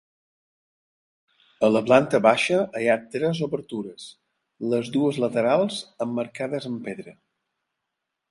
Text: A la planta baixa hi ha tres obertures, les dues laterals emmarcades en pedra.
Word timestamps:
A 1.67 1.67
la 1.73 1.81
planta 1.89 2.19
baixa 2.27 2.57
hi 2.79 2.87
ha 2.93 2.95
tres 3.17 3.41
obertures, 3.49 4.07
les 4.73 4.91
dues 4.97 5.21
laterals 5.27 5.79
emmarcades 6.07 6.67
en 6.73 6.81
pedra. 6.89 7.15